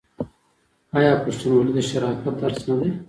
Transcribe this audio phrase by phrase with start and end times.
[0.97, 2.89] آیا پښتونولي د شرافت درس نه دی؟